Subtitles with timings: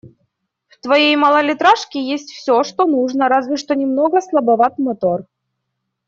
[0.65, 5.27] В твоей малолитражке есть всё, что нужно, разве что немного слабоват мотор.